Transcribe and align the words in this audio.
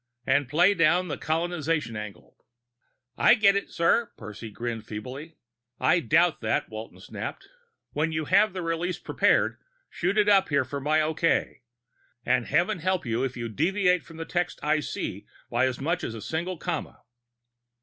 And 0.25 0.49
play 0.49 0.73
down 0.73 1.09
the 1.09 1.15
colonization 1.19 1.95
angle!" 1.95 2.43
"I 3.19 3.35
get 3.35 3.55
it, 3.55 3.69
sir." 3.69 4.11
Percy 4.17 4.49
grinned 4.49 4.87
feebly. 4.87 5.37
"I 5.79 5.99
doubt 5.99 6.41
that," 6.41 6.69
Walton 6.69 6.99
snapped. 6.99 7.47
"When 7.91 8.11
you 8.11 8.25
have 8.25 8.53
the 8.53 8.63
release 8.63 8.97
prepared, 8.97 9.59
shoot 9.91 10.17
it 10.17 10.27
up 10.27 10.49
here 10.49 10.65
for 10.65 10.81
my 10.81 11.03
okay. 11.03 11.61
And 12.25 12.47
heaven 12.47 12.79
help 12.79 13.05
you 13.05 13.23
if 13.23 13.37
you 13.37 13.47
deviate 13.47 14.01
from 14.03 14.17
the 14.17 14.25
text 14.25 14.59
I 14.63 14.79
see 14.79 15.27
by 15.51 15.67
as 15.67 15.79
much 15.79 16.03
as 16.03 16.15
a 16.15 16.21
single 16.23 16.57
comma!" 16.57 17.03